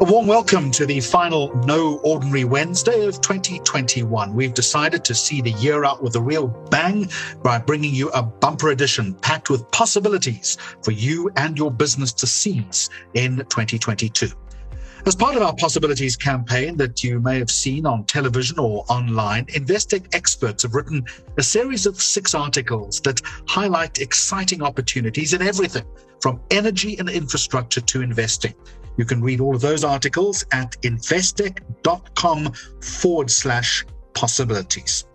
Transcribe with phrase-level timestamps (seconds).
[0.00, 4.32] A warm welcome to the final No Ordinary Wednesday of 2021.
[4.32, 7.10] We've decided to see the year out with a real bang
[7.42, 12.28] by bringing you a bumper edition packed with possibilities for you and your business to
[12.28, 14.28] seize in 2022.
[15.04, 19.46] As part of our possibilities campaign that you may have seen on television or online,
[19.46, 21.04] Investec experts have written
[21.38, 25.84] a series of six articles that highlight exciting opportunities in everything
[26.20, 28.54] from energy and infrastructure to investing.
[28.98, 32.52] You can read all of those articles at investec.com
[32.82, 35.07] forward slash possibilities.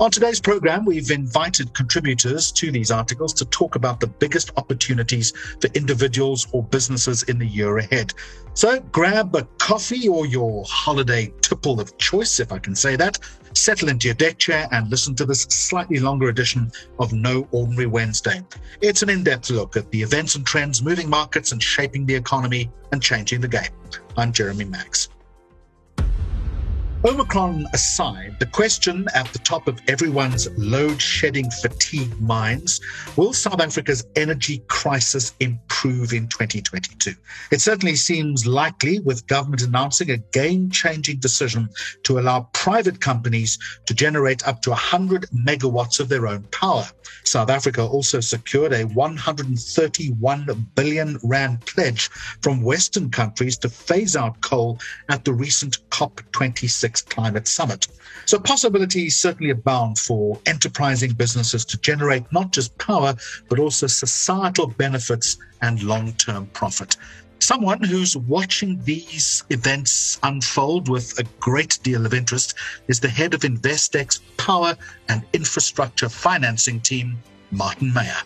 [0.00, 5.32] On today's program, we've invited contributors to these articles to talk about the biggest opportunities
[5.60, 8.14] for individuals or businesses in the year ahead.
[8.54, 13.18] So grab a coffee or your holiday tipple of choice, if I can say that,
[13.54, 16.70] settle into your deck chair and listen to this slightly longer edition
[17.00, 18.40] of No Ordinary Wednesday.
[18.80, 22.14] It's an in depth look at the events and trends moving markets and shaping the
[22.14, 23.72] economy and changing the game.
[24.16, 25.08] I'm Jeremy Maggs.
[27.04, 32.80] Omicron aside, the question at the top of everyone's load shedding fatigue minds
[33.14, 37.14] will South Africa's energy crisis improve in 2022?
[37.52, 41.68] It certainly seems likely, with government announcing a game changing decision
[42.02, 46.84] to allow private companies to generate up to 100 megawatts of their own power.
[47.22, 52.08] South Africa also secured a 131 billion rand pledge
[52.42, 57.88] from Western countries to phase out coal at the recent COP26 Climate Summit.
[58.26, 63.14] So possibilities certainly abound for enterprising businesses to generate not just power,
[63.48, 66.96] but also societal benefits and long term profit.
[67.40, 72.54] Someone who's watching these events unfold with a great deal of interest
[72.88, 74.76] is the head of Investec's power
[75.08, 77.18] and infrastructure financing team,
[77.50, 78.22] Martin Meyer.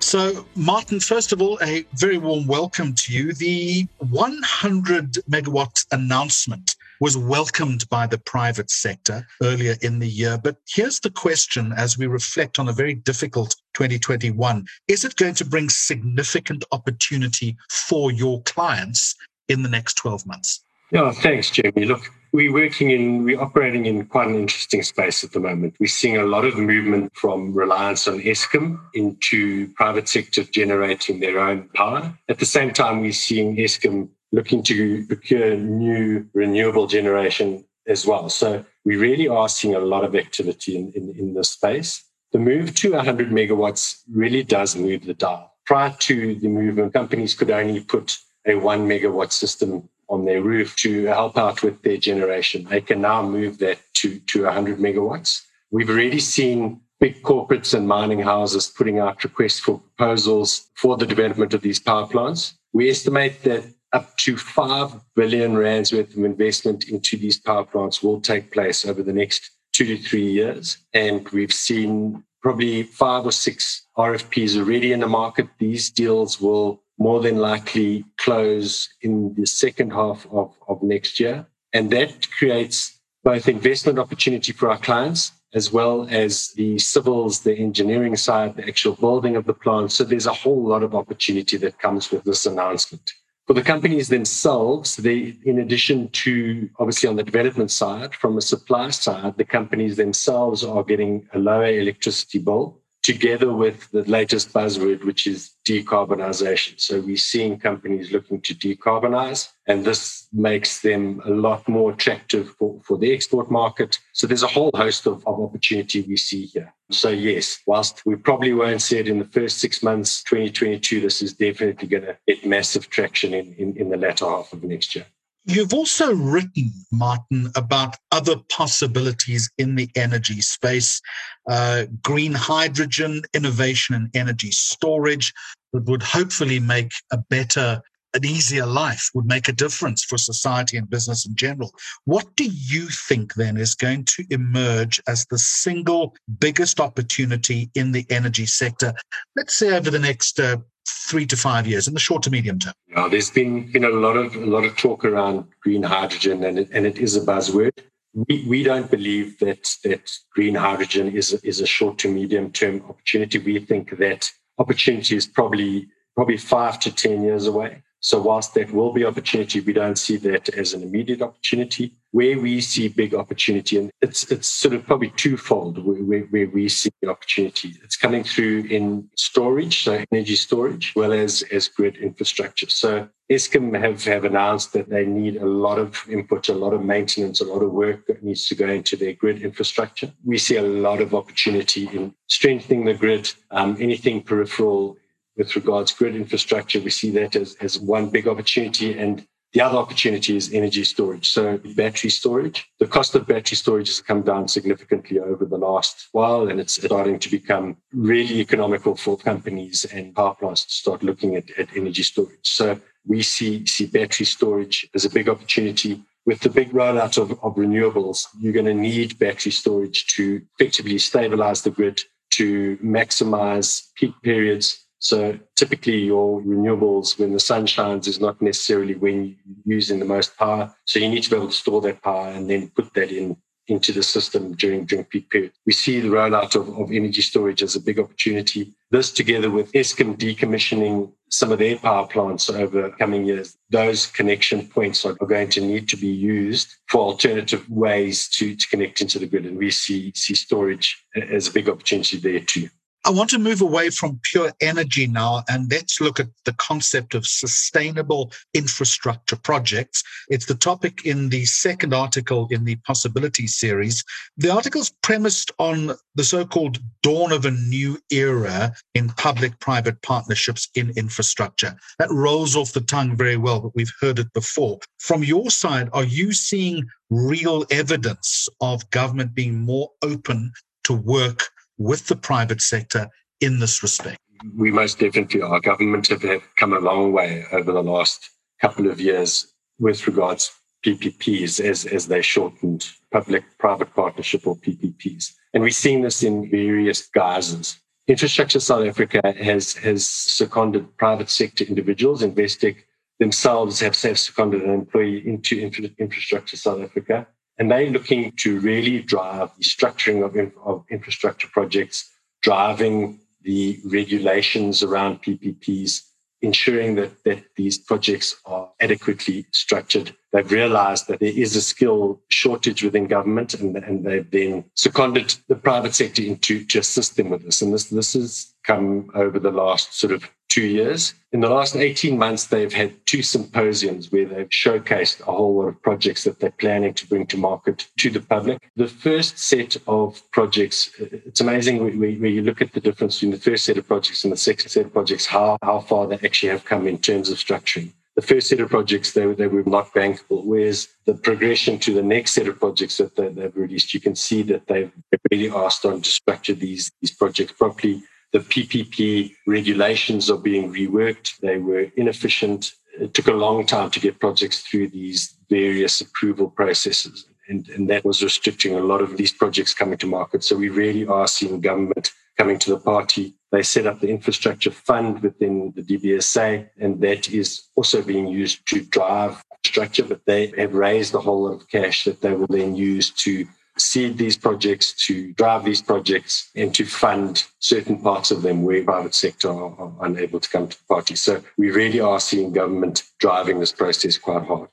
[0.00, 3.32] So, Martin, first of all, a very warm welcome to you.
[3.34, 10.38] The 100 megawatt announcement was welcomed by the private sector earlier in the year.
[10.42, 15.34] But here's the question as we reflect on a very difficult 2021 Is it going
[15.34, 19.16] to bring significant opportunity for your clients
[19.48, 20.62] in the next 12 months?
[20.92, 21.86] Yeah, thanks, Jamie.
[21.86, 22.02] Look,
[22.32, 25.74] we're working in, we're operating in quite an interesting space at the moment.
[25.78, 31.38] We're seeing a lot of movement from reliance on Eskom into private sector generating their
[31.38, 32.12] own power.
[32.28, 38.28] At the same time, we're seeing Eskom looking to procure new renewable generation as well.
[38.28, 42.04] So we really are seeing a lot of activity in, in, in this space.
[42.32, 45.52] The move to 100 megawatts really does move the dial.
[45.66, 50.74] Prior to the movement, companies could only put a one megawatt system on their roof
[50.76, 52.64] to help out with their generation.
[52.64, 55.42] They can now move that to, to 100 megawatts.
[55.70, 61.06] We've already seen big corporates and mining houses putting out requests for proposals for the
[61.06, 62.54] development of these power plants.
[62.72, 68.02] We estimate that up to 5 billion rands worth of investment into these power plants
[68.02, 70.78] will take place over the next two to three years.
[70.94, 75.48] And we've seen probably five or six RFPs already in the market.
[75.58, 81.46] These deals will more than likely close in the second half of, of next year.
[81.72, 87.56] And that creates both investment opportunity for our clients as well as the civils, the
[87.56, 89.90] engineering side, the actual building of the plant.
[89.90, 93.12] So there's a whole lot of opportunity that comes with this announcement.
[93.50, 98.40] For the companies themselves, they, in addition to obviously on the development side, from a
[98.40, 104.52] supply side, the companies themselves are getting a lower electricity bill together with the latest
[104.52, 106.78] buzzword, which is decarbonization.
[106.80, 112.50] So we're seeing companies looking to decarbonize, and this makes them a lot more attractive
[112.58, 113.98] for, for the export market.
[114.12, 116.74] So there's a whole host of, of opportunity we see here.
[116.90, 121.22] So yes, whilst we probably won't see it in the first six months, 2022, this
[121.22, 124.94] is definitely going to get massive traction in, in, in the latter half of next
[124.94, 125.06] year.
[125.46, 131.00] You've also written, Martin, about other possibilities in the energy space,
[131.48, 135.32] uh, green hydrogen, innovation and energy storage
[135.72, 137.80] that would hopefully make a better,
[138.12, 141.72] an easier life, would make a difference for society and business in general.
[142.04, 147.92] What do you think then is going to emerge as the single biggest opportunity in
[147.92, 148.92] the energy sector,
[149.36, 152.58] let's say over the next uh, three to five years in the short to medium
[152.58, 152.74] term?
[153.10, 156.68] There's been been a lot of a lot of talk around green hydrogen, and it,
[156.72, 157.72] and it is a buzzword.
[158.14, 162.50] We, we don't believe that that green hydrogen is a, is a short to medium
[162.50, 163.38] term opportunity.
[163.38, 167.82] We think that opportunity is probably probably five to ten years away.
[168.00, 171.92] So whilst that will be opportunity, we don't see that as an immediate opportunity.
[172.12, 176.68] Where we see big opportunity, and it's it's sort of probably twofold where, where we
[176.68, 177.74] see the opportunity.
[177.84, 182.68] It's coming through in storage, so energy storage, as well as as grid infrastructure.
[182.68, 186.84] So Eskom have, have announced that they need a lot of input, a lot of
[186.84, 190.10] maintenance, a lot of work that needs to go into their grid infrastructure.
[190.24, 194.96] We see a lot of opportunity in strengthening the grid, um, anything peripheral
[195.40, 196.78] with regards grid infrastructure.
[196.82, 198.98] We see that as, as one big opportunity.
[198.98, 201.30] And the other opportunity is energy storage.
[201.30, 202.68] So battery storage.
[202.78, 206.74] The cost of battery storage has come down significantly over the last while, and it's
[206.74, 211.74] starting to become really economical for companies and power plants to start looking at, at
[211.74, 212.46] energy storage.
[212.60, 216.02] So we see, see battery storage as a big opportunity.
[216.26, 220.98] With the big rollout of, of renewables, you're going to need battery storage to effectively
[220.98, 221.98] stabilize the grid,
[222.32, 228.94] to maximize peak periods so typically your renewables when the sun shines is not necessarily
[228.94, 229.24] when
[229.64, 230.72] you're using the most power.
[230.84, 233.36] So you need to be able to store that power and then put that in
[233.70, 235.52] into the system during, during peak period.
[235.64, 238.74] We see the rollout of, of energy storage as a big opportunity.
[238.90, 244.66] This together with Eskom decommissioning some of their power plants over coming years, those connection
[244.66, 249.00] points are, are going to need to be used for alternative ways to, to connect
[249.00, 249.46] into the grid.
[249.46, 252.68] And we see, see storage as a big opportunity there too.
[253.10, 257.16] I want to move away from pure energy now and let's look at the concept
[257.16, 260.04] of sustainable infrastructure projects.
[260.28, 264.04] It's the topic in the second article in the possibility series.
[264.36, 270.92] The article's premised on the so-called dawn of a new era in public-private partnerships in
[270.96, 271.74] infrastructure.
[271.98, 274.78] That rolls off the tongue very well, but we've heard it before.
[274.98, 280.52] From your side, are you seeing real evidence of government being more open
[280.84, 281.42] to work
[281.80, 283.08] with the private sector
[283.40, 284.18] in this respect?
[284.56, 285.58] We most definitely are.
[285.60, 288.30] Government have, have come a long way over the last
[288.60, 290.52] couple of years with regards
[290.84, 295.32] PPPs as, as they shortened public private partnership or PPPs.
[295.52, 297.78] And we're seeing this in various guises.
[298.06, 302.22] Infrastructure South Africa has, has seconded private sector individuals.
[302.22, 302.76] Investec
[303.18, 307.26] themselves have, have seconded an employee into infra, Infrastructure South Africa.
[307.60, 310.34] And they're looking to really drive the structuring of,
[310.64, 312.10] of infrastructure projects,
[312.40, 316.00] driving the regulations around PPPs,
[316.40, 320.16] ensuring that, that these projects are adequately structured.
[320.32, 325.34] They've realized that there is a skill shortage within government and, and they've then seconded
[325.48, 327.60] the private sector into to assist them with this.
[327.60, 331.14] And this, this has come over the last sort of two years.
[331.32, 335.68] In the last 18 months, they've had two symposiums where they've showcased a whole lot
[335.68, 338.68] of projects that they're planning to bring to market to the public.
[338.74, 343.38] The first set of projects, it's amazing where, you look at the difference between the
[343.38, 346.50] first set of projects and the second set of projects, how, how far they actually
[346.50, 347.92] have come in terms of structuring.
[348.16, 352.02] The first set of projects, they, they were not bankable, whereas the progression to the
[352.02, 354.90] next set of projects that they, have released, you can see that they've
[355.30, 358.02] really are starting to structure these, these projects properly
[358.32, 361.38] the PPP regulations are being reworked.
[361.38, 362.72] They were inefficient.
[362.98, 367.26] It took a long time to get projects through these various approval processes.
[367.48, 370.44] And, and that was restricting a lot of these projects coming to market.
[370.44, 373.34] So we really are seeing government coming to the party.
[373.50, 378.66] They set up the infrastructure fund within the DBSA, and that is also being used
[378.68, 382.46] to drive structure, but they have raised a whole lot of cash that they will
[382.46, 383.46] then use to
[383.80, 388.84] seed these projects, to drive these projects, and to fund certain parts of them where
[388.84, 391.16] private sector are, are unable to come to the party.
[391.16, 394.68] So we really are seeing government driving this process quite hard.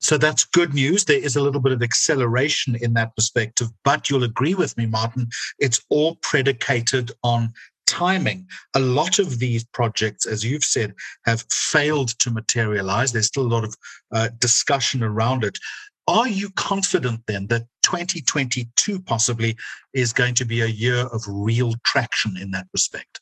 [0.00, 1.04] So that's good news.
[1.04, 4.86] There is a little bit of acceleration in that perspective, but you'll agree with me,
[4.86, 5.28] Martin,
[5.58, 7.52] it's all predicated on
[7.88, 8.46] timing.
[8.74, 10.94] A lot of these projects, as you've said,
[11.24, 13.12] have failed to materialize.
[13.12, 13.74] There's still a lot of
[14.12, 15.58] uh, discussion around it.
[16.08, 19.56] Are you confident then that 2022 possibly
[19.92, 23.20] is going to be a year of real traction in that respect?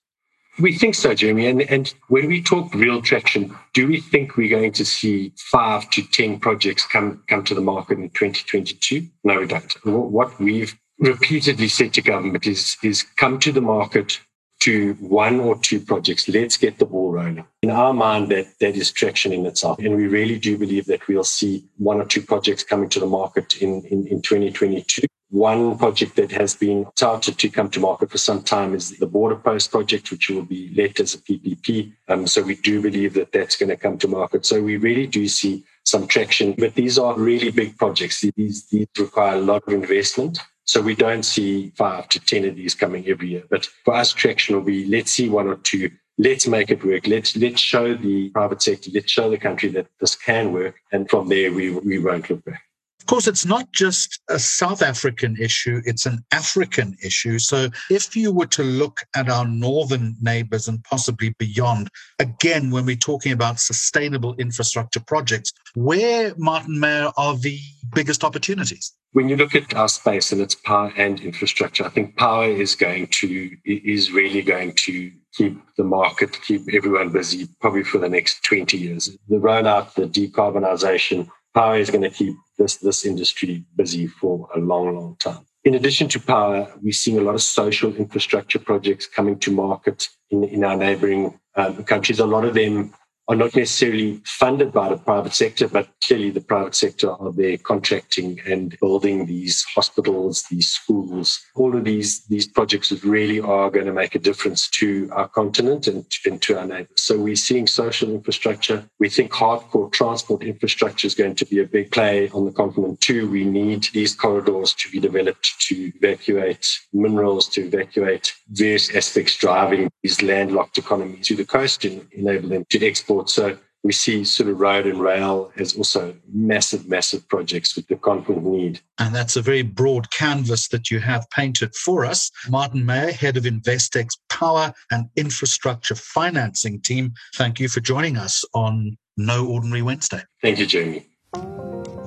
[0.61, 1.49] We think so, Jeremy.
[1.49, 5.91] And, and when we talk real traction, do we think we're going to see five
[5.91, 9.07] to 10 projects come, come to the market in 2022?
[9.25, 9.73] No, we don't.
[9.85, 14.21] What we've repeatedly said to government is, is come to the market
[14.61, 16.29] to one or two projects.
[16.29, 17.47] Let's get the ball rolling.
[17.63, 19.79] In our mind, that, that is traction in itself.
[19.79, 23.07] And we really do believe that we'll see one or two projects coming to the
[23.07, 25.07] market in, in, in 2022.
[25.31, 29.07] One project that has been touted to come to market for some time is the
[29.07, 31.93] Border Post project, which will be let as a PPP.
[32.09, 34.47] Um, so we do believe that that's going to come to market.
[34.47, 38.25] So we really do see some traction, but these are really big projects.
[38.37, 40.39] These, these require a lot of investment.
[40.67, 43.45] So we don't see five to 10 of these coming every year.
[43.49, 45.91] But for us, traction will be let's see one or two.
[46.19, 47.07] Let's make it work.
[47.07, 50.77] Let's let's show the private sector, let's show the country that this can work.
[50.93, 52.66] And from there we we won't look back.
[53.07, 57.39] Of course, it's not just a South African issue, it's an African issue.
[57.39, 62.85] So if you were to look at our northern neighbors and possibly beyond, again, when
[62.85, 67.61] we're talking about sustainable infrastructure projects, where, Martin Meyer, are the
[67.95, 68.93] biggest opportunities?
[69.13, 72.75] When you look at our space and its power and infrastructure, I think power is
[72.75, 78.09] going to, is really going to keep the market, keep everyone busy probably for the
[78.09, 79.17] next 20 years.
[79.29, 84.49] The run out, the decarbonization, power is going to keep this, this industry busy for
[84.55, 85.45] a long, long time.
[85.65, 90.09] In addition to power, we're seeing a lot of social infrastructure projects coming to market
[90.31, 92.21] in, in our neighboring um, countries.
[92.21, 92.93] A lot of them
[93.29, 97.57] are not necessarily funded by the private sector, but clearly the private sector are there
[97.59, 101.41] contracting and building these hospitals, these schools.
[101.57, 105.89] All of these, these projects really are going to make a difference to our continent
[105.89, 106.99] and, and to our neighbors.
[106.99, 108.89] So we're seeing social infrastructure.
[109.01, 113.01] We think hardcore transport infrastructure is going to be a big play on the continent
[113.01, 113.29] too.
[113.29, 119.91] We need these corridors to be developed to evacuate minerals, to evacuate various aspects driving
[120.03, 123.57] these landlocked economies to the coast and enable them to export so
[123.87, 128.45] we see sort of road and rail as also massive, massive projects with the continent
[128.45, 128.81] need.
[128.99, 132.31] And that's a very broad canvas that you have painted for us.
[132.49, 138.45] Martin Meyer, head of Investec's Power and Infrastructure Financing Team, thank you for joining us
[138.55, 140.23] on No Ordinary Wednesday.
[140.43, 141.07] Thank you, Jamie.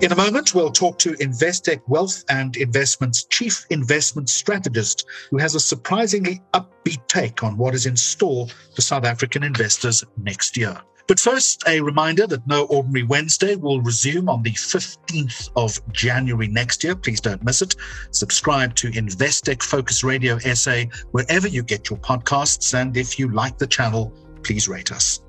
[0.02, 5.56] In a moment, we'll talk to Investec Wealth and Investments Chief Investment Strategist, who has
[5.56, 10.82] a surprisingly upbeat take on what is in store for South African investors next year.
[11.10, 16.48] But first, a reminder that No Ordinary Wednesday will resume on the 15th of January
[16.48, 16.96] next year.
[16.96, 17.76] Please don't miss it.
[18.12, 22.80] Subscribe to Investec Focus Radio SA wherever you get your podcasts.
[22.80, 24.14] And if you like the channel,
[24.44, 25.20] please rate us.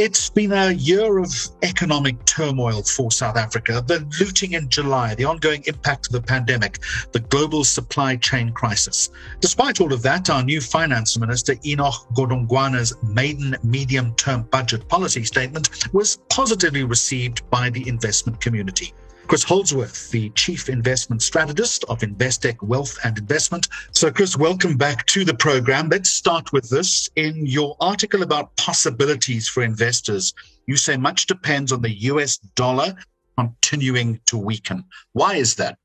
[0.00, 3.82] It's been a year of economic turmoil for South Africa.
[3.84, 6.78] The looting in July, the ongoing impact of the pandemic,
[7.10, 9.10] the global supply chain crisis.
[9.40, 15.24] Despite all of that, our new finance minister, Enoch Godongwana's maiden medium term budget policy
[15.24, 18.94] statement was positively received by the investment community.
[19.28, 23.68] Chris Holdsworth, the Chief Investment Strategist of Investec Wealth and Investment.
[23.92, 25.90] So, Chris, welcome back to the program.
[25.90, 27.10] Let's start with this.
[27.14, 30.32] In your article about possibilities for investors,
[30.66, 32.94] you say much depends on the US dollar
[33.36, 34.84] continuing to weaken.
[35.12, 35.76] Why is that?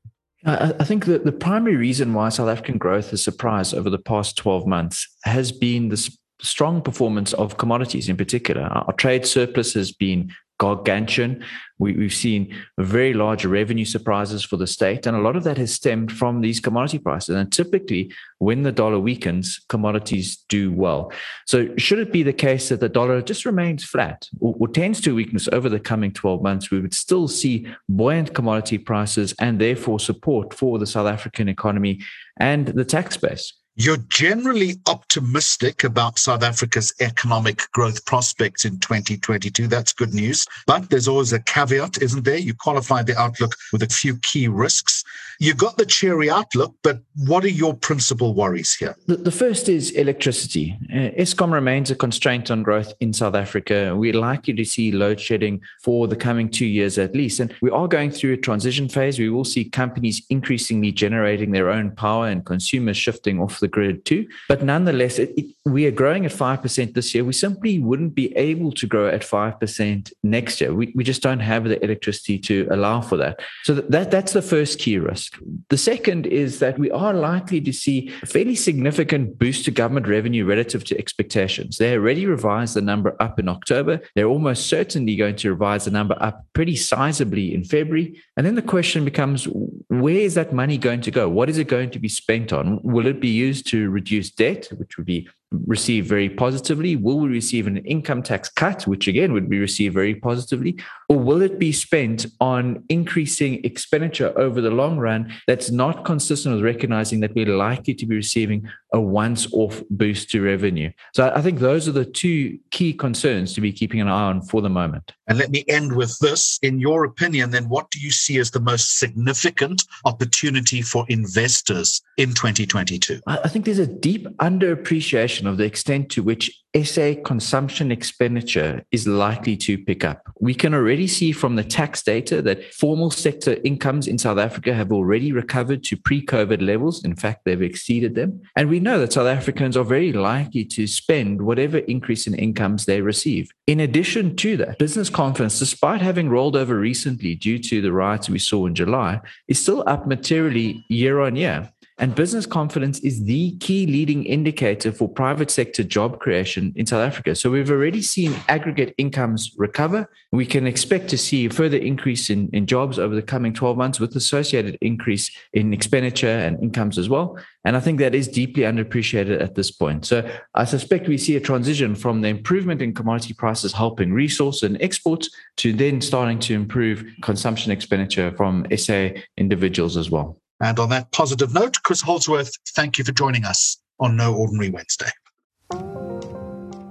[0.46, 3.98] Uh, I think that the primary reason why South African growth has surprised over the
[3.98, 6.10] past 12 months has been the
[6.40, 8.62] strong performance of commodities in particular.
[8.62, 11.44] Our trade surplus has been gargantuan.
[11.78, 15.58] We, have seen very large revenue surprises for the state, and a lot of that
[15.58, 17.34] has stemmed from these commodity prices.
[17.34, 21.12] And typically, when the dollar weakens, commodities do well.
[21.46, 25.00] So, should it be the case that the dollar just remains flat or, or tends
[25.02, 29.60] to weakness over the coming 12 months, we would still see buoyant commodity prices and
[29.60, 32.00] therefore support for the South African economy
[32.38, 33.52] and the tax base.
[33.76, 39.66] You're generally optimistic about South Africa's economic growth prospects in 2022.
[39.66, 40.46] That's good news.
[40.64, 42.38] But there's always a caveat, isn't there?
[42.38, 45.02] You qualify the outlook with a few key risks.
[45.40, 48.96] You got the cheery outlook, but what are your principal worries here?
[49.06, 50.76] The, the first is electricity.
[50.92, 53.94] Uh, Eskom remains a constraint on growth in South Africa.
[53.96, 57.40] We're likely to see load shedding for the coming two years at least.
[57.40, 59.18] And we are going through a transition phase.
[59.18, 64.04] We will see companies increasingly generating their own power and consumers shifting off the grid
[64.04, 64.26] too.
[64.48, 67.24] But nonetheless, it, it, we are growing at 5% this year.
[67.24, 70.74] We simply wouldn't be able to grow at 5% next year.
[70.74, 73.40] We, we just don't have the electricity to allow for that.
[73.64, 75.23] So that, that's the first key risk.
[75.68, 80.06] The second is that we are likely to see a fairly significant boost to government
[80.06, 81.78] revenue relative to expectations.
[81.78, 84.00] They already revised the number up in October.
[84.14, 88.20] They're almost certainly going to revise the number up pretty sizably in February.
[88.36, 89.46] And then the question becomes
[89.88, 91.28] where is that money going to go?
[91.28, 92.80] What is it going to be spent on?
[92.82, 95.28] Will it be used to reduce debt, which would be
[95.66, 96.96] received very positively?
[96.96, 100.78] Will we receive an income tax cut, which again would be received very positively?
[101.08, 106.54] Or will it be spent on increasing expenditure over the long run that's not consistent
[106.54, 110.90] with recognizing that we're likely to be receiving a once off boost to revenue?
[111.14, 114.40] So I think those are the two key concerns to be keeping an eye on
[114.40, 115.12] for the moment.
[115.26, 116.58] And let me end with this.
[116.62, 122.02] In your opinion, then, what do you see as the most significant opportunity for investors
[122.18, 123.20] in 2022?
[123.26, 126.50] I think there's a deep underappreciation of the extent to which
[126.82, 130.22] SA consumption expenditure is likely to pick up.
[130.40, 134.74] We can already see from the tax data that formal sector incomes in South Africa
[134.74, 137.04] have already recovered to pre COVID levels.
[137.04, 138.42] In fact, they've exceeded them.
[138.56, 142.84] And we know that South Africans are very likely to spend whatever increase in incomes
[142.84, 143.50] they receive.
[143.66, 148.28] In addition to that, business confidence, despite having rolled over recently due to the riots
[148.28, 151.72] we saw in July, is still up materially year on year.
[151.98, 157.06] And business confidence is the key leading indicator for private sector job creation in South
[157.06, 157.36] Africa.
[157.36, 160.10] So we've already seen aggregate incomes recover.
[160.32, 163.76] We can expect to see a further increase in, in jobs over the coming 12
[163.76, 167.38] months with associated increase in expenditure and incomes as well.
[167.64, 170.04] And I think that is deeply underappreciated at this point.
[170.04, 174.64] So I suspect we see a transition from the improvement in commodity prices helping resource
[174.64, 180.40] and exports to then starting to improve consumption expenditure from SA individuals as well.
[180.60, 184.70] And on that positive note, Chris Holdsworth, thank you for joining us on No Ordinary
[184.70, 185.10] Wednesday.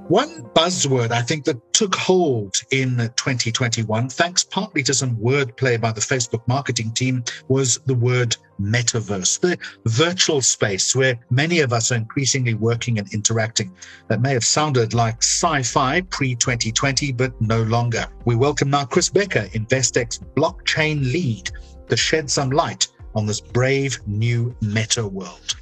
[0.10, 5.94] One buzzword I think that took hold in 2021, thanks partly to some wordplay by
[5.94, 11.92] the Facebook marketing team, was the word metaverse, the virtual space where many of us
[11.92, 13.74] are increasingly working and interacting.
[14.10, 18.06] That may have sounded like sci fi pre 2020, but no longer.
[18.26, 21.50] We welcome now Chris Becker, Investec's blockchain lead,
[21.88, 25.56] to shed some light on this brave new meta world.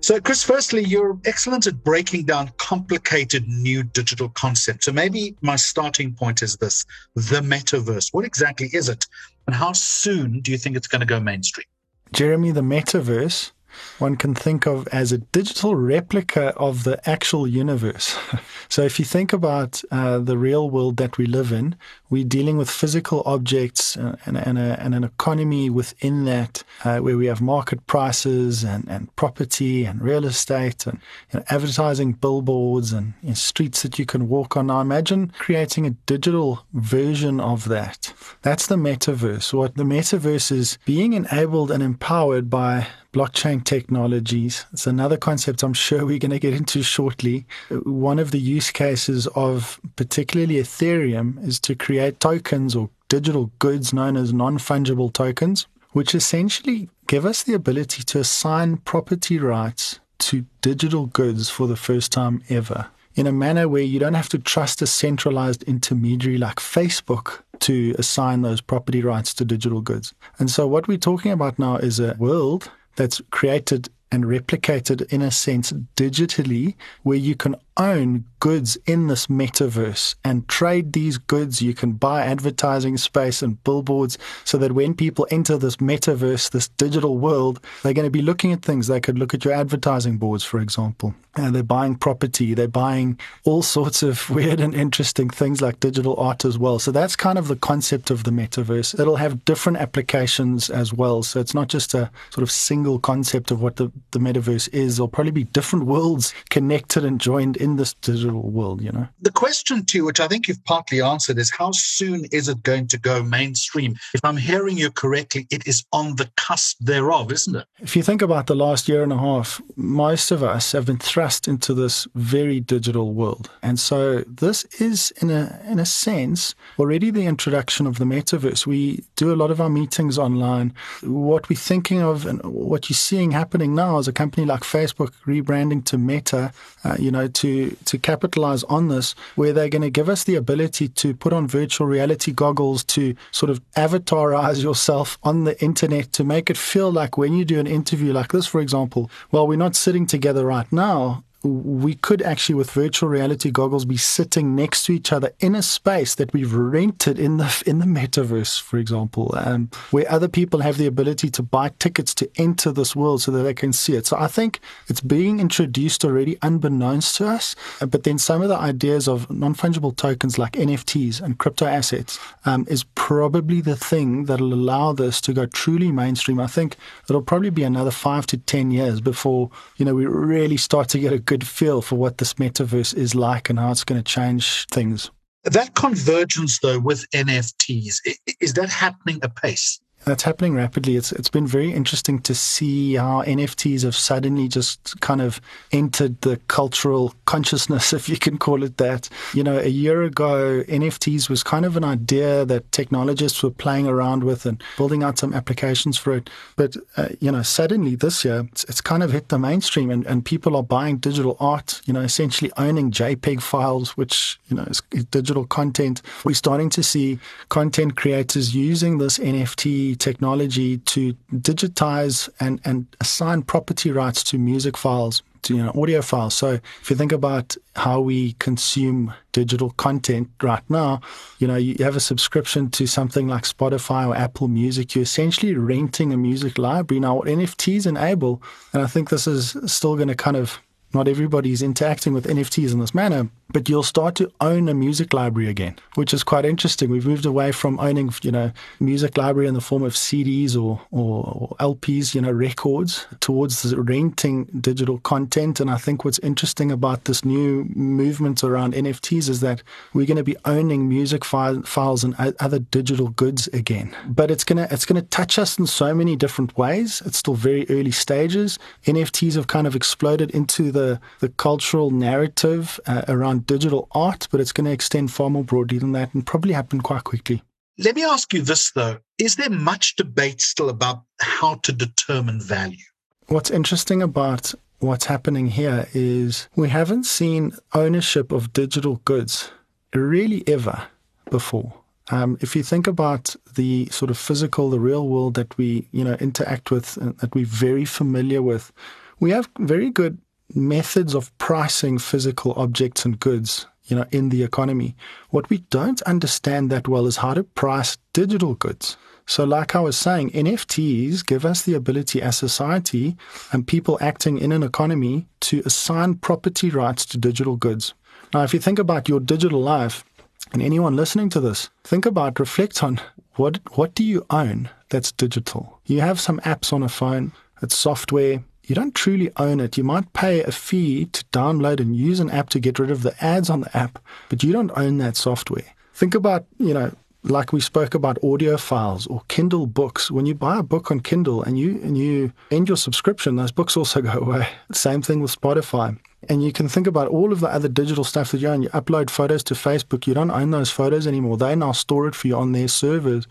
[0.00, 4.84] So, Chris, firstly, you're excellent at breaking down complicated new digital concepts.
[4.84, 6.84] So, maybe my starting point is this
[7.14, 8.12] the metaverse.
[8.12, 9.06] What exactly is it?
[9.46, 11.64] And how soon do you think it's going to go mainstream?
[12.12, 13.52] Jeremy, the metaverse
[13.98, 18.16] one can think of as a digital replica of the actual universe.
[18.68, 21.76] so, if you think about uh, the real world that we live in,
[22.10, 26.98] we're dealing with physical objects and, and, and, a, and an economy within that uh,
[26.98, 31.00] where we have market prices and, and property and real estate and
[31.32, 34.68] you know, advertising billboards and you know, streets that you can walk on.
[34.68, 38.12] Now, imagine creating a digital version of that.
[38.42, 39.52] That's the metaverse.
[39.52, 44.66] What the metaverse is being enabled and empowered by blockchain technologies.
[44.72, 47.46] It's another concept I'm sure we're going to get into shortly.
[47.70, 53.92] One of the use cases of particularly Ethereum is to create tokens or digital goods
[53.92, 60.00] known as non fungible tokens, which essentially give us the ability to assign property rights
[60.18, 64.28] to digital goods for the first time ever in a manner where you don't have
[64.28, 70.12] to trust a centralized intermediary like Facebook to assign those property rights to digital goods.
[70.40, 75.22] And so, what we're talking about now is a world that's created and replicated in
[75.22, 81.62] a sense digitally where you can own goods in this metaverse and trade these goods.
[81.62, 86.68] You can buy advertising space and billboards so that when people enter this metaverse, this
[86.68, 88.86] digital world, they're going to be looking at things.
[88.86, 91.14] They could look at your advertising boards, for example.
[91.36, 96.14] And they're buying property, they're buying all sorts of weird and interesting things like digital
[96.16, 96.78] art as well.
[96.78, 99.00] So that's kind of the concept of the metaverse.
[99.00, 101.22] It'll have different applications as well.
[101.22, 104.98] So it's not just a sort of single concept of what the, the metaverse is.
[104.98, 109.08] There'll probably be different worlds connected and joined in this digital world, you know?
[109.22, 112.86] The question, too, which I think you've partly answered, is how soon is it going
[112.88, 113.96] to go mainstream?
[114.12, 117.66] If I'm hearing you correctly, it is on the cusp thereof, isn't it?
[117.80, 120.98] If you think about the last year and a half, most of us have been
[120.98, 123.50] thrust into this very digital world.
[123.62, 128.66] And so this is, in a, in a sense, already the introduction of the metaverse.
[128.66, 130.74] We do a lot of our meetings online.
[131.02, 135.12] What we're thinking of and what you're seeing happening now is a company like Facebook
[135.26, 136.52] rebranding to Meta,
[136.84, 137.48] uh, you know, to
[137.84, 141.46] to capitalize on this, where they're going to give us the ability to put on
[141.46, 146.90] virtual reality goggles to sort of avatarize yourself on the internet to make it feel
[146.90, 150.44] like when you do an interview like this, for example, well, we're not sitting together
[150.44, 155.32] right now we could actually, with virtual reality goggles, be sitting next to each other
[155.40, 160.10] in a space that we've rented in the in the metaverse, for example, um, where
[160.10, 163.52] other people have the ability to buy tickets to enter this world so that they
[163.52, 164.06] can see it.
[164.06, 167.54] So I think it's being introduced already, unbeknownst to us.
[167.80, 171.66] Uh, but then some of the ideas of non fungible tokens like NFTs and crypto
[171.66, 176.40] assets um, is probably the thing that'll allow this to go truly mainstream.
[176.40, 176.76] I think
[177.08, 180.98] it'll probably be another five to ten years before you know we really start to
[180.98, 184.00] get a good good feel for what this metaverse is like and how it's going
[184.00, 185.10] to change things.
[185.42, 187.96] That convergence, though, with NFTs,
[188.40, 189.80] is that happening apace?
[190.04, 190.96] That's happening rapidly.
[190.96, 195.40] It's it's been very interesting to see how NFTs have suddenly just kind of
[195.72, 199.08] entered the cultural consciousness, if you can call it that.
[199.32, 203.86] You know, a year ago, NFTs was kind of an idea that technologists were playing
[203.86, 206.28] around with and building out some applications for it.
[206.56, 210.06] But uh, you know, suddenly this year, it's, it's kind of hit the mainstream, and,
[210.06, 211.80] and people are buying digital art.
[211.86, 216.02] You know, essentially owning JPEG files, which you know is, is digital content.
[216.24, 223.42] We're starting to see content creators using this NFT technology to digitize and, and assign
[223.42, 226.34] property rights to music files to you know audio files.
[226.34, 231.00] So if you think about how we consume digital content right now,
[231.38, 235.54] you know, you have a subscription to something like Spotify or Apple Music, you're essentially
[235.54, 237.00] renting a music library.
[237.00, 240.58] Now, what NFTs enable, and I think this is still going to kind of
[240.92, 245.12] not everybody's interacting with NFTs in this manner, but you'll start to own a music
[245.12, 246.90] library again, which is quite interesting.
[246.90, 250.80] We've moved away from owning, you know, music library in the form of CDs or,
[250.90, 255.60] or, or LPs, you know, records, towards renting digital content.
[255.60, 260.16] And I think what's interesting about this new movement around NFTs is that we're going
[260.16, 263.94] to be owning music fi- files and other digital goods again.
[264.06, 267.02] But it's gonna it's gonna touch us in so many different ways.
[267.04, 268.58] It's still very early stages.
[268.86, 274.40] NFTs have kind of exploded into the the, cultural narrative uh, around digital art, but
[274.40, 277.42] it's going to extend far more broadly than that and probably happen quite quickly.
[277.78, 278.98] Let me ask you this, though.
[279.18, 282.84] Is there much debate still about how to determine value?
[283.26, 289.50] What's interesting about what's happening here is we haven't seen ownership of digital goods
[289.92, 290.86] really ever
[291.30, 291.72] before.
[292.10, 296.04] Um, if you think about the sort of physical, the real world that we, you
[296.04, 298.72] know, interact with, that we're very familiar with,
[299.20, 300.18] we have very good
[300.52, 304.96] methods of pricing physical objects and goods you know in the economy
[305.30, 308.96] what we don't understand that well is how to price digital goods.
[309.26, 313.16] So like i was saying nfts give us the ability as society
[313.52, 317.94] and people acting in an economy to assign property rights to digital goods.
[318.32, 320.04] Now if you think about your digital life
[320.52, 323.00] and anyone listening to this think about reflect on
[323.36, 325.80] what what do you own that's digital?
[325.86, 329.76] You have some apps on a phone it's software you don't truly own it.
[329.76, 333.02] You might pay a fee to download and use an app to get rid of
[333.02, 333.98] the ads on the app,
[334.28, 335.64] but you don't own that software.
[335.92, 340.10] Think about, you know, like we spoke about audio files or Kindle books.
[340.10, 343.52] When you buy a book on Kindle and you and you end your subscription, those
[343.52, 344.48] books also go away.
[344.72, 345.98] Same thing with Spotify.
[346.28, 348.62] And you can think about all of the other digital stuff that you own.
[348.62, 351.36] You upload photos to Facebook, you don't own those photos anymore.
[351.36, 353.26] They now store it for you on their servers.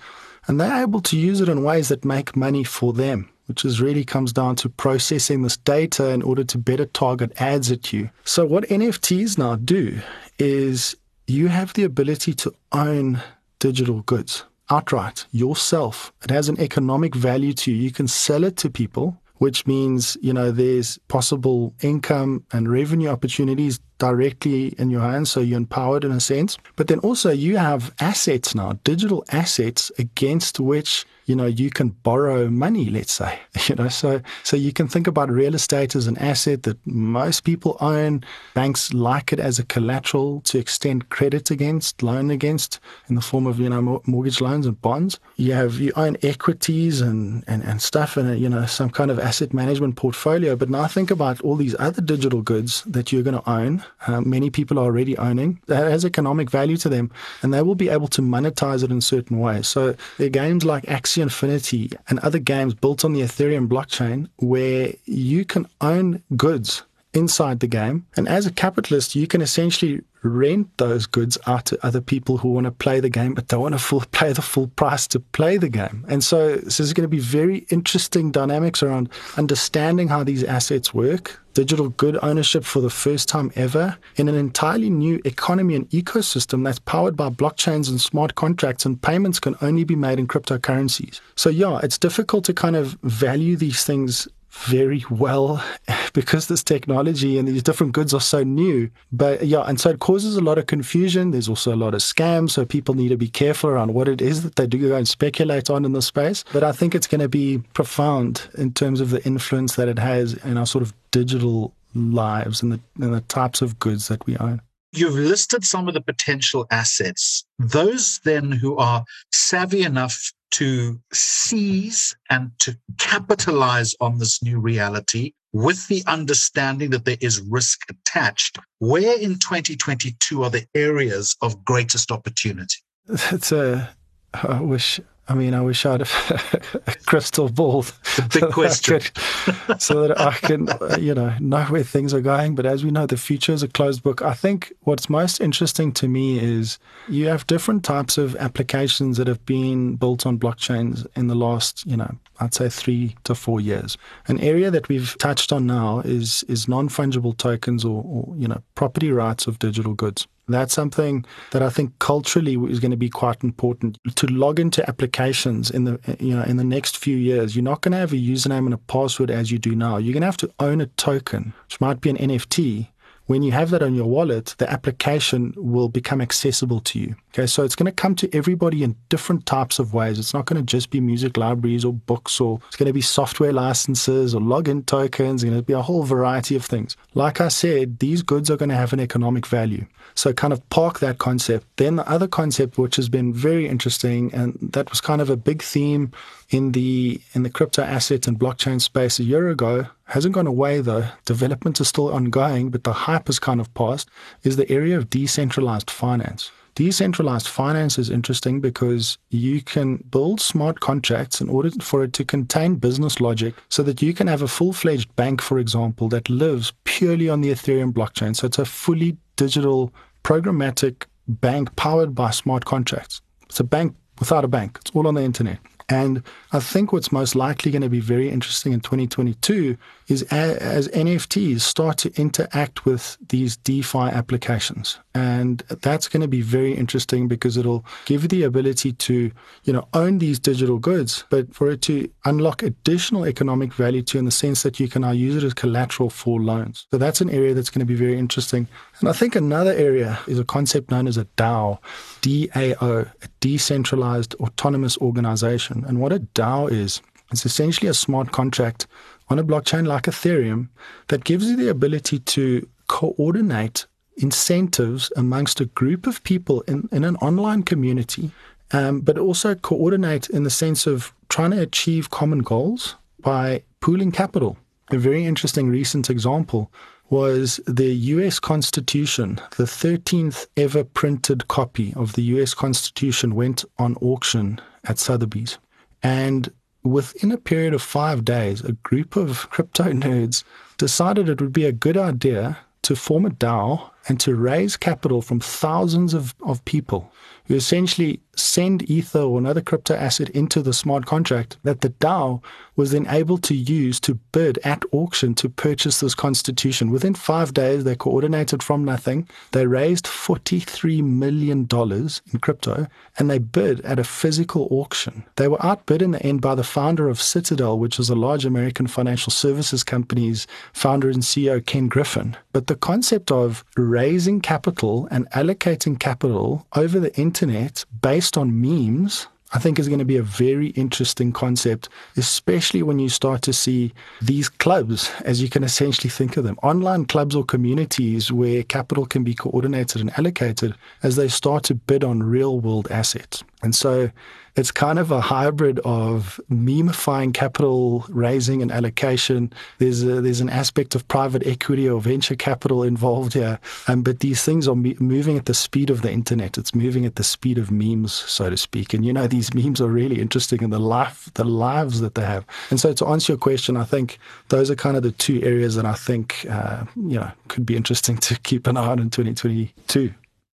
[0.46, 3.82] And they're able to use it in ways that make money for them which is
[3.82, 8.10] really comes down to processing this data in order to better target ads at you.
[8.24, 10.00] So what NFTs now do
[10.40, 10.96] is
[11.28, 13.22] you have the ability to own
[13.60, 16.12] digital goods outright yourself.
[16.24, 17.78] It has an economic value to you.
[17.78, 23.10] You can sell it to people, which means, you know, there's possible income and revenue
[23.10, 25.32] opportunities directly in your hands.
[25.32, 26.58] So you're empowered in a sense.
[26.76, 31.90] But then also you have assets now, digital assets against which you know, you can
[31.90, 36.08] borrow money, let's say, you know, so, so you can think about real estate as
[36.08, 38.24] an asset that most people own.
[38.54, 43.48] Banks like it as a collateral to extend credit against, loan against in the form
[43.48, 45.20] of, you know, mortgage loans and bonds.
[45.36, 49.10] You have, you own equities and, and, and stuff in a, you know, some kind
[49.10, 50.56] of asset management portfolio.
[50.56, 53.84] But now think about all these other digital goods that you're going to own.
[54.08, 57.76] Um, many people are already owning that has economic value to them and they will
[57.76, 59.68] be able to monetize it in certain ways.
[59.68, 63.68] So there are games like Axie Axie Infinity and other games built on the Ethereum
[63.68, 68.06] blockchain where you can own goods inside the game.
[68.16, 72.50] And as a capitalist, you can essentially rent those goods out to other people who
[72.50, 75.20] want to play the game, but don't want to full, pay the full price to
[75.20, 76.06] play the game.
[76.08, 80.94] And so, so there's going to be very interesting dynamics around understanding how these assets
[80.94, 85.90] work, digital good ownership for the first time ever in an entirely new economy and
[85.90, 90.28] ecosystem that's powered by blockchains and smart contracts, and payments can only be made in
[90.28, 91.20] cryptocurrencies.
[91.36, 95.64] So, yeah, it's difficult to kind of value these things very well
[96.14, 98.90] because this technology and these different goods are so new.
[99.12, 101.32] But yeah, and so it causes a lot of confusion.
[101.32, 102.52] There's also a lot of scams.
[102.52, 105.08] So people need to be careful around what it is that they do go and
[105.08, 106.44] speculate on in the space.
[106.54, 110.00] But I think it's going to be profound in terms of the influence that it
[110.00, 114.26] has in our sort of digital lives and the, and the types of goods that
[114.26, 114.62] we own.
[114.96, 117.46] You've listed some of the potential assets.
[117.58, 125.34] Those then who are savvy enough to seize and to capitalize on this new reality
[125.52, 128.60] with the understanding that there is risk attached.
[128.80, 132.78] Where in 2022 are the areas of greatest opportunity?
[133.08, 133.90] That's a,
[134.34, 137.86] I wish I mean, I wish I had a, crystal ball.
[138.34, 139.00] Big question.
[139.00, 142.56] Could, so that I can, uh, you know, know where things are going.
[142.56, 144.22] But as we know, the future is a closed book.
[144.22, 149.28] I think what's most interesting to me is you have different types of applications that
[149.28, 153.62] have been built on blockchains in the last, you know, I'd say three to four
[153.62, 153.98] years.
[154.28, 158.48] An area that we've touched on now is is non fungible tokens or, or you
[158.48, 160.28] know property rights of digital goods.
[160.48, 164.88] That's something that I think culturally is going to be quite important to log into
[164.90, 167.56] applications in the you know in the next few years.
[167.56, 169.98] You're not going to have a username and a password as you do now.
[169.98, 172.90] You're going to have to own a token, which might be an NFT,
[173.26, 177.16] when you have that on your wallet, the application will become accessible to you.
[177.34, 180.20] Okay, so it's going to come to everybody in different types of ways.
[180.20, 183.02] It's not going to just be music libraries or books, or it's going to be
[183.02, 185.44] software licenses or login tokens.
[185.44, 186.98] It's going to be a whole variety of things.
[187.14, 189.86] Like I said, these goods are going to have an economic value.
[190.16, 191.66] So kind of park that concept.
[191.78, 195.38] Then the other concept, which has been very interesting, and that was kind of a
[195.38, 196.12] big theme
[196.50, 200.82] in the in the crypto asset and blockchain space a year ago, hasn't gone away
[200.82, 201.06] though.
[201.26, 204.10] Development is still ongoing, but the hype has kind of passed.
[204.44, 206.52] Is the area of decentralized finance.
[206.76, 212.26] Decentralized finance is interesting because you can build smart contracts in order for it to
[212.26, 216.32] contain business logic so that you can have a full fledged bank, for example, that
[216.32, 218.36] lives purely on the Ethereum blockchain.
[218.36, 219.94] So it's a fully digital
[220.24, 223.22] programmatic bank powered by smart contracts.
[223.44, 225.60] It's a bank without a bank, it's all on the internet.
[225.90, 230.88] And I think what's most likely going to be very interesting in 2022 is as
[230.90, 235.00] NFTs start to interact with these DeFi applications.
[235.16, 239.32] And that's going to be very interesting because it'll give you the ability to,
[239.64, 244.18] you know, own these digital goods, but for it to unlock additional economic value to
[244.18, 246.88] in the sense that you can now use it as collateral for loans.
[246.90, 248.68] So that's an area that's going to be very interesting.
[249.00, 251.78] And I think another area is a concept known as a DAO,
[252.22, 255.84] DAO, a decentralized autonomous organization.
[255.88, 258.88] And what a DAO is, it's essentially a smart contract
[259.30, 260.70] on a blockchain like Ethereum
[261.10, 263.86] that gives you the ability to coordinate
[264.18, 268.32] incentives amongst a group of people in, in an online community,
[268.72, 274.12] um, but also coordinate in the sense of trying to achieve common goals by pooling
[274.12, 274.58] capital.
[274.92, 276.72] A very interesting recent example
[277.10, 279.40] was the US Constitution.
[279.58, 285.58] The 13th ever printed copy of the US Constitution went on auction at Sotheby's.
[286.02, 286.52] And
[286.84, 290.44] within a period of five days, a group of crypto nerds
[290.78, 295.22] decided it would be a good idea to form a DAO and to raise capital
[295.22, 297.12] from thousands of, of people
[297.46, 302.42] who essentially send Ether or another crypto asset into the smart contract that the DAO
[302.76, 306.90] was then able to use to bid at auction to purchase this constitution.
[306.90, 309.28] Within five days, they coordinated from nothing.
[309.52, 312.88] They raised $43 million in crypto
[313.20, 315.24] and they bid at a physical auction.
[315.36, 318.46] They were outbid in the end by the founder of Citadel, which is a large
[318.46, 322.36] American financial services company's founder and CEO, Ken Griffin.
[322.52, 323.64] But the concept of
[323.94, 330.00] raising capital and allocating capital over the internet based on memes I think is going
[330.00, 335.44] to be a very interesting concept, especially when you start to see these clubs, as
[335.44, 340.02] you can essentially think of them, online clubs or communities where capital can be coordinated
[340.02, 343.44] and allocated as they start to bid on real world assets.
[343.64, 344.12] And so
[344.56, 349.52] it's kind of a hybrid of memifying capital raising and allocation.
[349.80, 354.20] There's a, there's an aspect of private equity or venture capital involved here, um, but
[354.20, 356.58] these things are me- moving at the speed of the internet.
[356.58, 358.94] It's moving at the speed of memes, so to speak.
[358.94, 362.26] And you know these memes are really interesting in the life the lives that they
[362.26, 362.46] have.
[362.70, 365.76] And so to answer your question, I think those are kind of the two areas
[365.76, 369.10] that I think uh, you know could be interesting to keep an eye on in
[369.10, 370.14] 2022.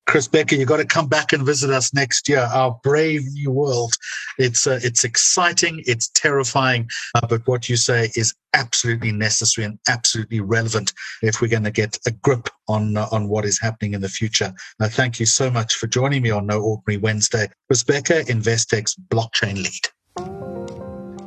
[0.09, 2.39] Chris Becker, you've got to come back and visit us next year.
[2.39, 3.93] Our brave new world.
[4.39, 5.83] It's uh, it's exciting.
[5.85, 6.89] It's terrifying.
[7.13, 11.69] Uh, but what you say is absolutely necessary and absolutely relevant if we're going to
[11.69, 14.51] get a grip on uh, on what is happening in the future.
[14.81, 17.47] Thank you so much for joining me on No Ordinary Wednesday.
[17.67, 20.58] Chris Becker, Investec's blockchain lead.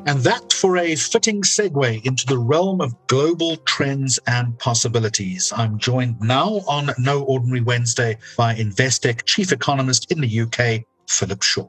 [0.04, 5.52] And that for a fitting segue into the realm of global trends and possibilities.
[5.54, 11.42] I'm joined now on No Ordinary Wednesday by Investec Chief Economist in the UK, Philip
[11.42, 11.68] Shaw.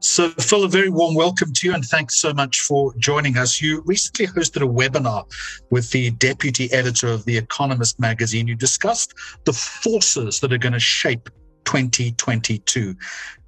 [0.00, 3.62] So, Phil, a very warm welcome to you and thanks so much for joining us.
[3.62, 5.24] You recently hosted a webinar
[5.70, 8.48] with the deputy editor of The Economist magazine.
[8.48, 9.14] You discussed
[9.44, 11.28] the forces that are going to shape
[11.68, 12.96] 2022.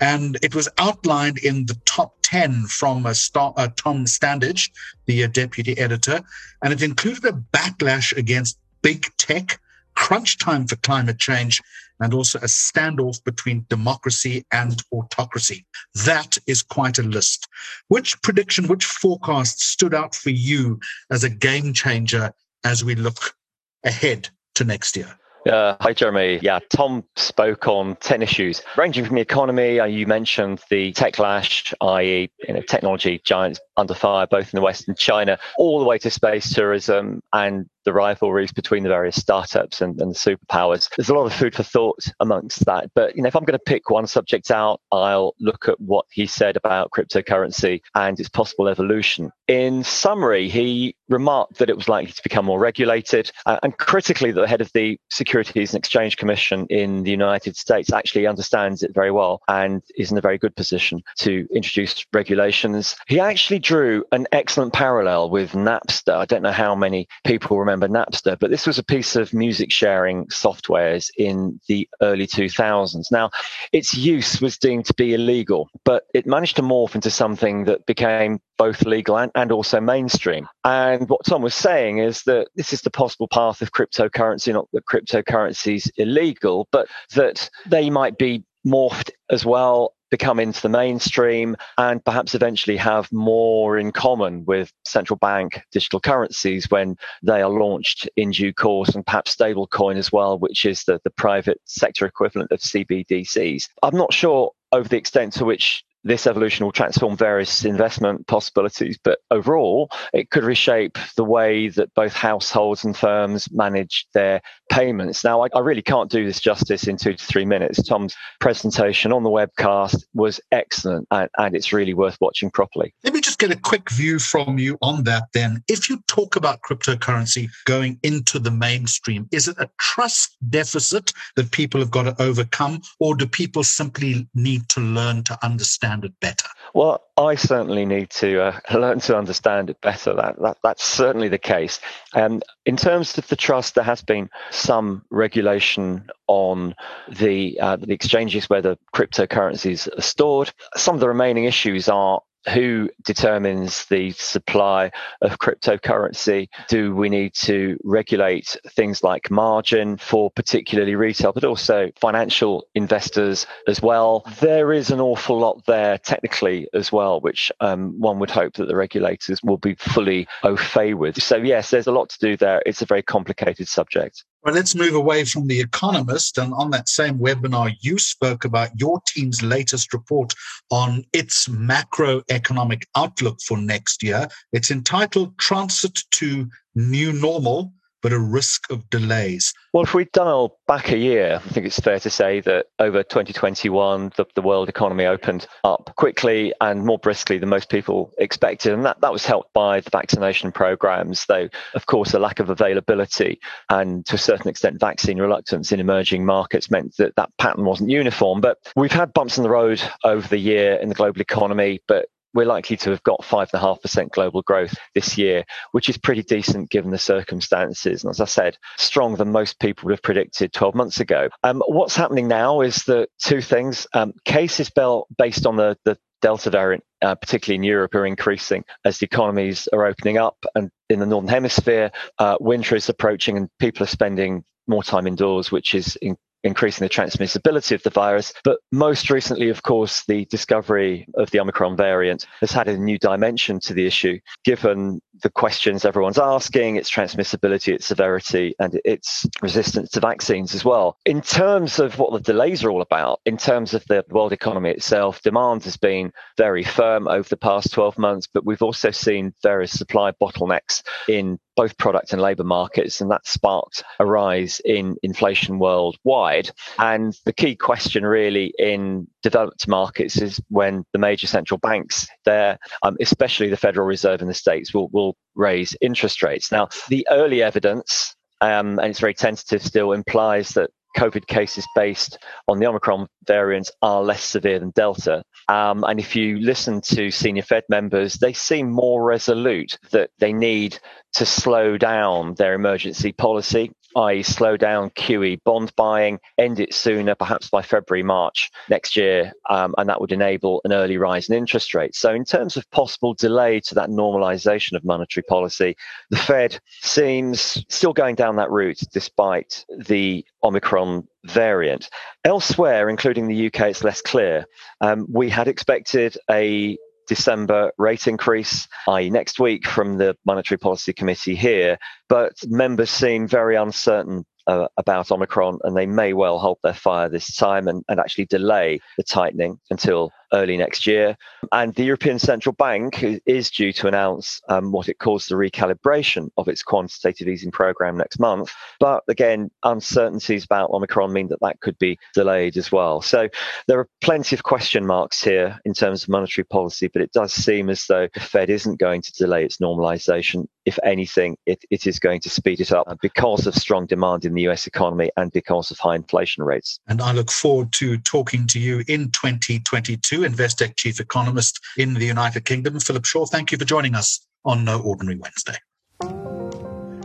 [0.00, 4.70] And it was outlined in the top 10 from uh, Star, uh, Tom Standage,
[5.06, 6.20] the uh, deputy editor.
[6.62, 9.59] And it included a backlash against big tech,
[9.94, 11.62] crunch time for climate change,
[12.00, 15.64] and also a standoff between democracy and autocracy.
[16.04, 17.48] That is quite a list.
[17.88, 20.78] Which prediction, which forecast stood out for you
[21.11, 23.35] as a game changer as we look
[23.83, 25.18] ahead to next year?
[25.48, 26.38] Uh, hi, Jeremy.
[26.42, 29.81] Yeah, Tom spoke on 10 issues, ranging from the economy.
[29.81, 34.62] Uh, you mentioned the techlash, i.e., you know, technology giants under fire, both in the
[34.62, 39.16] West and China, all the way to space tourism and the rivalries between the various
[39.16, 40.88] startups and, and the superpowers.
[40.97, 42.90] There's a lot of food for thought amongst that.
[42.95, 46.07] But you know, if I'm going to pick one subject out, I'll look at what
[46.11, 49.31] he said about cryptocurrency and its possible evolution.
[49.49, 54.31] In summary, he remarked that it was likely to become more regulated, uh, and critically,
[54.31, 58.83] that the head of the Securities and Exchange Commission in the United States actually understands
[58.83, 62.97] it very well and is in a very good position to introduce regulations.
[63.09, 66.14] He actually drew an excellent parallel with Napster.
[66.14, 69.70] I don't know how many people remember Napster, but this was a piece of music
[69.70, 73.06] sharing softwares in the early 2000s.
[73.11, 73.30] Now,
[73.72, 77.87] its use was deemed to be illegal, but it managed to morph into something that
[77.87, 80.48] became both legal and, and also mainstream.
[80.64, 84.68] And what Tom was saying is that this is the possible path of cryptocurrency, not
[84.72, 90.68] that cryptocurrency is illegal, but that they might be morphed as well become into the
[90.68, 97.42] mainstream and perhaps eventually have more in common with central bank digital currencies when they
[97.42, 101.61] are launched in due course and perhaps stablecoin as well, which is the, the private
[101.64, 103.68] sector equivalent of CBDCs.
[103.83, 108.98] I'm not sure over the extent to which this evolution will transform various investment possibilities,
[109.02, 115.24] but overall, it could reshape the way that both households and firms manage their payments.
[115.24, 117.82] Now, I, I, really can't do this justice in two to three minutes.
[117.82, 122.94] Tom's presentation on the webcast was excellent, and, and it's really worth watching properly.
[123.04, 125.62] Let me just get a quick view from you on that then.
[125.68, 131.50] If you talk about cryptocurrency going into the mainstream, is it a trust deficit that
[131.50, 135.89] people have got to overcome, or do people simply need to learn to understand?
[135.90, 136.48] Understand it better?
[136.72, 140.14] Well, I certainly need to uh, learn to understand it better.
[140.14, 141.81] That, that that's certainly the case.
[142.14, 146.74] Um, in terms of the trust, there has been some regulation on
[147.09, 150.53] the uh, the exchanges where the cryptocurrencies are stored.
[150.76, 156.48] Some of the remaining issues are who determines the supply of cryptocurrency?
[156.68, 163.46] Do we need to regulate things like margin for particularly retail, but also financial investors
[163.66, 164.24] as well?
[164.40, 168.68] There is an awful lot there technically as well, which um, one would hope that
[168.68, 171.22] the regulators will be fully au fait with.
[171.22, 172.62] So, yes, there's a lot to do there.
[172.66, 174.24] It's a very complicated subject.
[174.42, 176.38] Well, let's move away from The Economist.
[176.38, 180.33] And on that same webinar, you spoke about your team's latest report
[180.70, 184.29] on its macroeconomic outlook for next year.
[184.53, 189.52] It's entitled Transit to New Normal but a risk of delays.
[189.72, 193.02] Well, if we dial back a year, I think it's fair to say that over
[193.02, 198.72] 2021, the, the world economy opened up quickly and more briskly than most people expected.
[198.72, 202.50] And that, that was helped by the vaccination programs, though, of course, a lack of
[202.50, 207.64] availability and to a certain extent, vaccine reluctance in emerging markets meant that that pattern
[207.64, 208.40] wasn't uniform.
[208.40, 212.06] But we've had bumps in the road over the year in the global economy, but
[212.35, 216.90] we're likely to have got 5.5% global growth this year, which is pretty decent given
[216.90, 218.05] the circumstances.
[218.05, 221.29] And as I said, stronger than most people would have predicted 12 months ago.
[221.43, 223.87] Um, what's happening now is that two things.
[223.95, 228.99] Um, cases based on the, the Delta variant, uh, particularly in Europe, are increasing as
[228.99, 230.37] the economies are opening up.
[230.55, 235.07] And in the Northern Hemisphere, uh, winter is approaching and people are spending more time
[235.07, 238.33] indoors, which is in- increasing the transmissibility of the virus.
[238.44, 242.98] But most recently, of course, the discovery of the Omicron variant has had a new
[242.98, 249.26] dimension to the issue, given the questions everyone's asking, its transmissibility, its severity, and its
[249.42, 250.96] resistance to vaccines as well.
[251.05, 254.70] In terms of what the delays are all about, in terms of the world economy
[254.70, 259.35] itself, demand has been very firm over the past 12 months, but we've also seen
[259.42, 264.96] various supply bottlenecks in both product and labor markets, and that sparked a rise in
[265.02, 266.50] inflation worldwide.
[266.78, 272.58] And the key question, really, in developed markets is when the major central banks there,
[272.82, 276.50] um, especially the Federal Reserve in the States, will, will raise interest rates.
[276.50, 282.18] Now, the early evidence, um, and it's very tentative still, implies that COVID cases based
[282.48, 285.22] on the Omicron variant are less severe than Delta.
[285.48, 290.33] Um, and if you listen to senior Fed members, they seem more resolute that they
[290.33, 290.79] need
[291.14, 297.14] to slow down their emergency policy i.e., slow down QE bond buying, end it sooner,
[297.14, 301.37] perhaps by February, March next year, um, and that would enable an early rise in
[301.37, 301.98] interest rates.
[301.98, 305.76] So, in terms of possible delay to that normalization of monetary policy,
[306.11, 311.90] the Fed seems still going down that route despite the Omicron variant.
[312.24, 314.46] Elsewhere, including the UK, it's less clear.
[314.81, 316.79] Um, we had expected a
[317.11, 321.77] December rate increase, i.e., next week from the Monetary Policy Committee here.
[322.09, 327.09] But members seem very uncertain uh, about Omicron, and they may well hold their fire
[327.09, 331.16] this time and, and actually delay the tightening until early next year.
[331.53, 336.31] And the European Central Bank is due to announce um, what it calls the recalibration
[336.37, 338.53] of its quantitative easing program next month.
[338.78, 343.01] But again, uncertainties about Omicron mean that that could be delayed as well.
[343.03, 343.28] So
[343.66, 347.33] there are plenty of question marks here in terms of monetary policy, but it does
[347.33, 350.47] seem as though the Fed isn't going to delay its normalization.
[350.66, 354.35] If anything, it, it is going to speed it up because of strong demand in
[354.35, 356.78] the US economy and because of high inflation rates.
[356.87, 362.07] And I look forward to talking to you in 2022 Investec chief economist in the
[362.07, 362.81] United Kingdom.
[362.81, 365.57] Philip Shaw, thank you for joining us on No Ordinary Wednesday.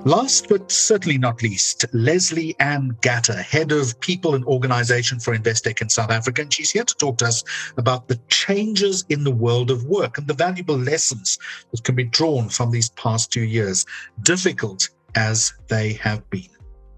[0.05, 5.82] Last but certainly not least, Leslie Ann Gatter, head of people and organization for Investec
[5.82, 6.43] in South Africa.
[6.43, 7.43] And she's here to talk to us
[7.78, 11.39] about the changes in the world of work and the valuable lessons
[11.72, 13.84] that can be drawn from these past two years,
[14.22, 16.54] difficult as they have been.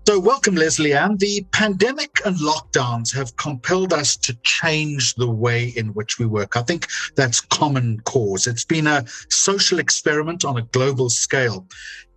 [0.07, 1.17] So, welcome, Leslie Ann.
[1.17, 6.55] The pandemic and lockdowns have compelled us to change the way in which we work.
[6.55, 6.87] I think
[7.17, 8.47] that's common cause.
[8.47, 11.67] It's been a social experiment on a global scale.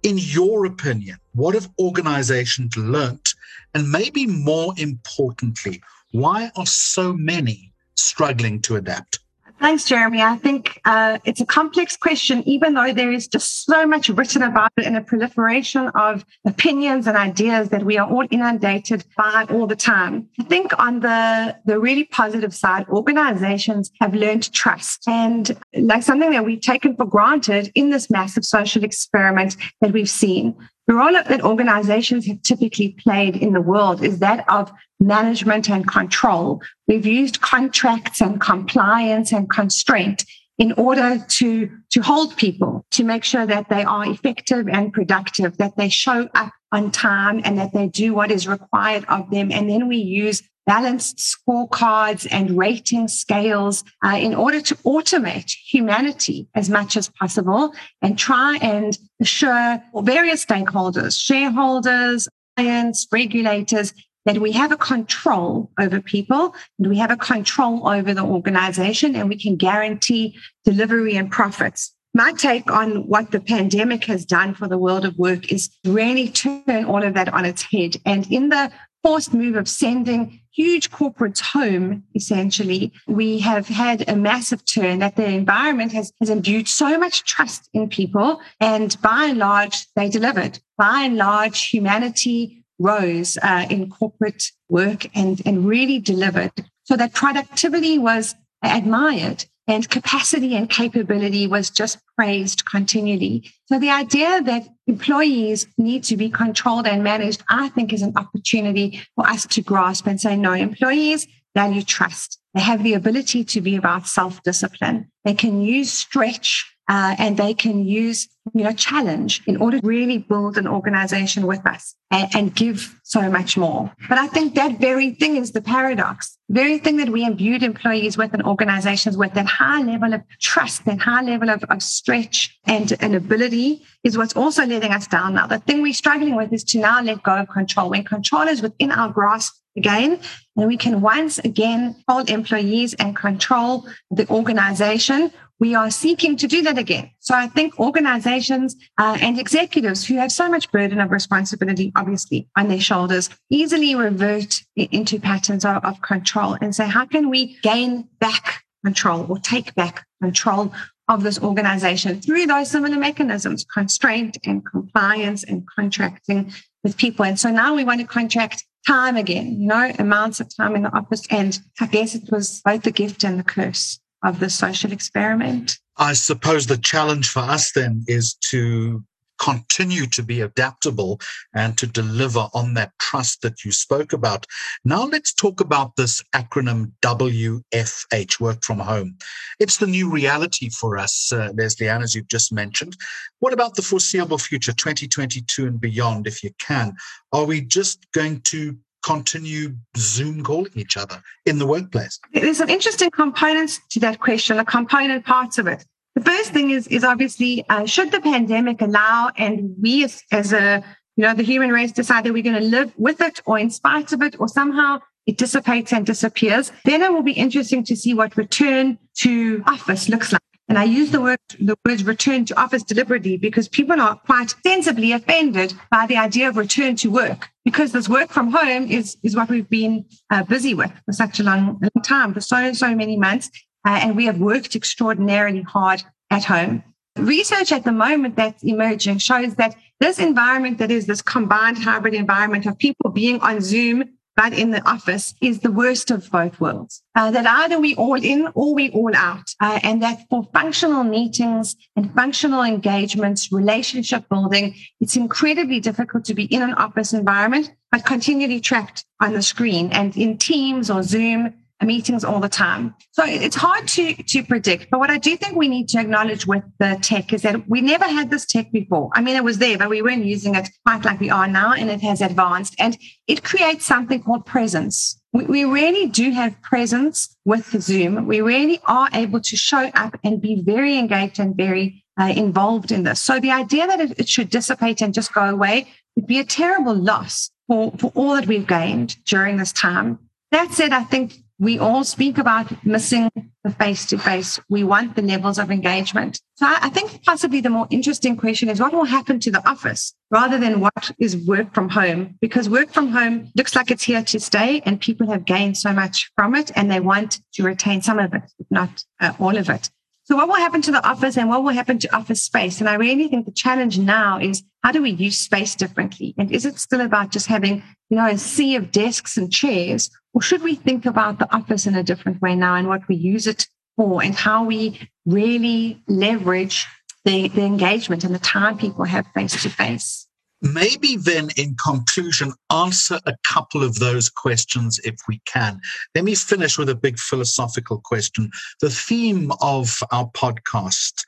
[0.05, 3.35] In your opinion, what have organizations learnt?
[3.75, 5.83] And maybe more importantly,
[6.13, 9.20] why are so many struggling to adapt?
[9.61, 10.23] Thanks, Jeremy.
[10.23, 14.43] I think uh, it's a complex question, even though there is just so much written
[14.43, 19.45] about it and a proliferation of opinions and ideas that we are all inundated by
[19.51, 20.27] all the time.
[20.41, 26.05] I think on the, the really positive side, organizations have learned to trust and like
[26.05, 30.57] something that we've taken for granted in this massive social experiment that we've seen.
[30.91, 35.87] The role that organizations have typically played in the world is that of management and
[35.87, 36.63] control.
[36.89, 40.25] We've used contracts and compliance and constraint
[40.59, 45.57] in order to, to hold people, to make sure that they are effective and productive,
[45.59, 49.53] that they show up on time and that they do what is required of them.
[49.53, 56.47] And then we use balanced scorecards and rating scales uh, in order to automate humanity
[56.55, 63.93] as much as possible and try and assure various stakeholders, shareholders, clients, regulators,
[64.27, 69.17] that we have a control over people and we have a control over the organization
[69.17, 71.93] and we can guarantee delivery and profits.
[72.15, 76.29] My take on what the pandemic has done for the world of work is really
[76.29, 77.97] turn all of that on its head.
[78.07, 78.71] And in the
[79.03, 85.17] forced move of sending huge corporates home, essentially, we have had a massive turn that
[85.17, 88.41] the environment has, has imbued so much trust in people.
[88.61, 90.59] And by and large, they delivered.
[90.77, 96.53] By and large, humanity rose uh, in corporate work and, and really delivered
[96.85, 98.35] so that productivity was
[98.65, 103.49] admired and capacity and capability was just praised continually.
[103.67, 108.15] So the idea that employees need to be controlled and managed, I think is an
[108.17, 112.39] opportunity for us to grasp and say, no, employees value trust.
[112.55, 114.99] They have the ability to be about self-discipline.
[115.25, 116.51] They can use stretch
[116.91, 121.47] uh, and they can use you know challenge in order to really build an organization
[121.47, 123.93] with us and, and, give so much more.
[124.09, 126.37] But i think that very thing is the paradox.
[126.49, 130.85] Very thing that we imbued employees with and organizations with that high level of trust
[130.87, 135.35] that high level of, of stretch and an ability is what's also letting us down.
[135.35, 137.91] Now the thing we're struggling with is to now let go of control.
[137.91, 140.19] When control is within our grasp again
[140.57, 145.31] and we can once again hold employees and control the organization
[145.61, 147.11] we are seeking to do that again.
[147.21, 152.49] So I think organizations uh, and executives who have so much burden of responsibility, obviously,
[152.57, 157.59] on their shoulders, easily revert into patterns of, of control and say, how can we
[157.61, 160.73] gain back control or take back control
[161.09, 166.53] of this organization through those similar mechanisms, constraint and compliance and contracting
[166.85, 167.25] with people.
[167.25, 170.83] And so now we want to contract time again, you know, amounts of time in
[170.83, 171.27] the office.
[171.29, 175.79] And I guess it was both the gift and the curse of the social experiment.
[175.97, 179.05] I suppose the challenge for us then is to
[179.41, 181.19] continue to be adaptable
[181.55, 184.47] and to deliver on that trust that you spoke about.
[184.85, 189.17] Now let's talk about this acronym WFH, work from home.
[189.59, 192.97] It's the new reality for us, uh, Leslie Ann, as you've just mentioned.
[193.39, 196.93] What about the foreseeable future, 2022 and beyond, if you can?
[197.33, 202.19] Are we just going to continue Zoom calling each other in the workplace?
[202.33, 205.85] There's some interesting components to that question, the component parts of it.
[206.15, 210.53] The first thing is, is obviously, uh, should the pandemic allow and we as, as
[210.53, 210.83] a,
[211.17, 213.71] you know, the human race decide that we're going to live with it or in
[213.71, 217.95] spite of it or somehow it dissipates and disappears, then it will be interesting to
[217.95, 220.41] see what return to office looks like.
[220.71, 224.55] And I use the word the words return to office deliberately because people are quite
[224.65, 227.51] sensibly offended by the idea of return to work.
[227.65, 231.41] because this work from home is, is what we've been uh, busy with for such
[231.41, 233.51] a long, long time, for so, so many months.
[233.87, 236.83] Uh, and we have worked extraordinarily hard at home.
[237.17, 242.15] Research at the moment that's emerging shows that this environment that is this combined hybrid
[242.15, 244.05] environment of people being on Zoom
[244.41, 247.03] but in the office is the worst of both worlds.
[247.15, 249.55] Uh, that either we all in or we all out.
[249.61, 256.33] Uh, and that for functional meetings and functional engagements, relationship building, it's incredibly difficult to
[256.33, 261.03] be in an office environment, but continually trapped on the screen and in Teams or
[261.03, 261.53] Zoom
[261.87, 262.95] meetings all the time.
[263.13, 264.91] So it's hard to, to predict.
[264.91, 267.81] But what I do think we need to acknowledge with the tech is that we
[267.81, 269.11] never had this tech before.
[269.15, 271.73] I mean, it was there, but we weren't using it quite like we are now,
[271.73, 272.75] and it has advanced.
[272.79, 275.21] And it creates something called presence.
[275.33, 278.27] We, really do have presence with Zoom.
[278.27, 282.91] We really are able to show up and be very engaged and very uh, involved
[282.91, 283.21] in this.
[283.21, 286.45] So the idea that it, it should dissipate and just go away would be a
[286.45, 290.19] terrible loss for, for all that we've gained during this time.
[290.51, 293.31] That said, I think we all speak about missing
[293.63, 294.59] the face to face.
[294.71, 296.41] We want the levels of engagement.
[296.55, 300.15] So I think possibly the more interesting question is what will happen to the office
[300.31, 302.39] rather than what is work from home?
[302.41, 305.93] Because work from home looks like it's here to stay and people have gained so
[305.93, 309.59] much from it and they want to retain some of it, if not uh, all
[309.59, 309.91] of it.
[310.25, 312.81] So what will happen to the office and what will happen to office space?
[312.81, 316.35] And I really think the challenge now is how do we use space differently?
[316.39, 320.11] And is it still about just having, you know, a sea of desks and chairs?
[320.33, 323.17] Or should we think about the office in a different way now and what we
[323.17, 323.67] use it
[323.97, 326.87] for and how we really leverage
[327.25, 330.27] the, the engagement and the time people have face to face?
[330.63, 335.81] Maybe then, in conclusion, answer a couple of those questions if we can.
[336.15, 338.51] Let me finish with a big philosophical question.
[338.81, 341.25] The theme of our podcast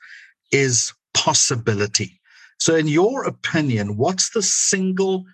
[0.51, 2.19] is possibility.
[2.59, 5.25] So, in your opinion, what's the single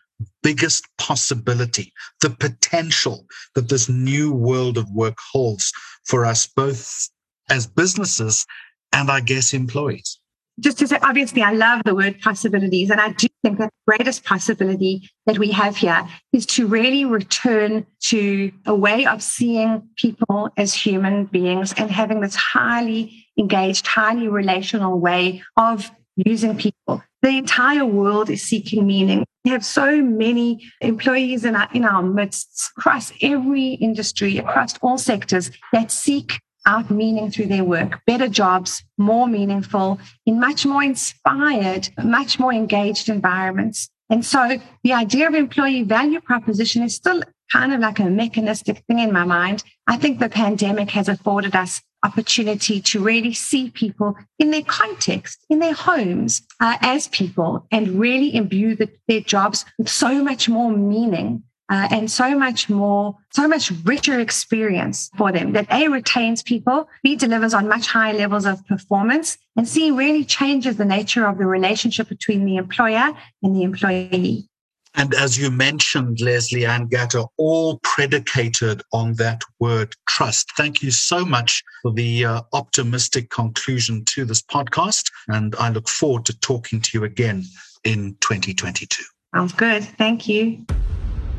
[0.44, 5.72] biggest possibility, the potential that this new world of work holds
[6.06, 7.10] for us, both
[7.50, 8.46] as businesses
[8.92, 10.20] and I guess employees?
[10.60, 12.90] just to say, obviously, I love the word possibilities.
[12.90, 17.06] And I do think that the greatest possibility that we have here is to really
[17.06, 23.88] return to a way of seeing people as human beings and having this highly engaged,
[23.88, 27.02] highly relational way of using people.
[27.22, 29.26] The entire world is seeking meaning.
[29.44, 34.98] We have so many employees in our, in our midst across every industry, across all
[34.98, 40.84] sectors that seek out meaning through their work, better jobs, more meaningful, in much more
[40.84, 43.90] inspired, much more engaged environments.
[44.10, 48.84] And so the idea of employee value proposition is still kind of like a mechanistic
[48.88, 49.64] thing in my mind.
[49.88, 55.46] I think the pandemic has afforded us opportunity to really see people in their context,
[55.50, 60.48] in their homes uh, as people and really imbue the, their jobs with so much
[60.48, 65.88] more meaning uh, and so much more, so much richer experience for them that A
[65.88, 70.86] retains people, B delivers on much higher levels of performance, and C really changes the
[70.86, 74.49] nature of the relationship between the employer and the employee.
[74.96, 80.52] And as you mentioned, Leslie Ann Gatter, all predicated on that word trust.
[80.58, 85.12] Thank you so much for the uh, optimistic conclusion to this podcast.
[85.28, 87.44] And I look forward to talking to you again
[87.84, 89.04] in 2022.
[89.34, 89.84] Sounds good.
[89.84, 90.66] Thank you.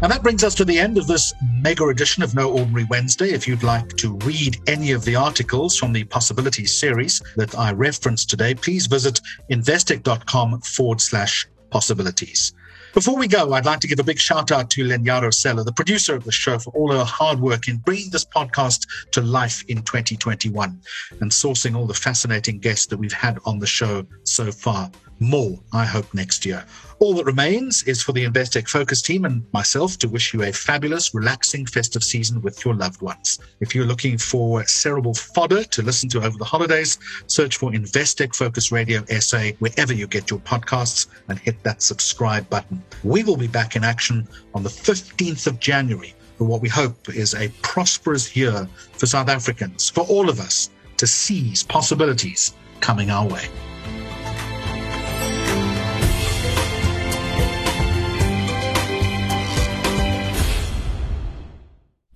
[0.02, 3.32] And that brings us to the end of this mega edition of No Ordinary Wednesday.
[3.32, 7.72] If you'd like to read any of the articles from the Possibilities series that I
[7.72, 9.20] referenced today, please visit
[9.50, 12.54] investec.com forward slash possibilities.
[12.92, 15.72] Before we go, I'd like to give a big shout out to Lenyaro Sela, the
[15.72, 19.62] producer of the show, for all her hard work in bringing this podcast to life
[19.68, 20.80] in 2021
[21.20, 24.90] and sourcing all the fascinating guests that we've had on the show so far.
[25.22, 26.64] More, I hope, next year.
[26.98, 30.52] All that remains is for the Investec Focus team and myself to wish you a
[30.52, 33.38] fabulous, relaxing festive season with your loved ones.
[33.60, 38.34] If you're looking for cerebral fodder to listen to over the holidays, search for Investec
[38.34, 42.82] Focus Radio SA wherever you get your podcasts and hit that subscribe button.
[43.04, 47.10] We will be back in action on the 15th of January for what we hope
[47.10, 53.10] is a prosperous year for South Africans, for all of us to seize possibilities coming
[53.10, 53.46] our way.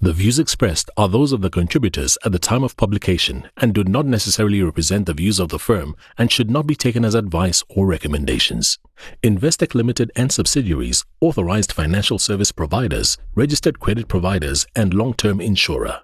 [0.05, 3.85] The views expressed are those of the contributors at the time of publication and do
[3.85, 7.65] not necessarily represent the views of the firm and should not be taken as advice
[7.71, 8.79] or recommendations.
[9.23, 16.03] Investec Limited and subsidiaries, authorized financial service providers, registered credit providers, and long-term insurer.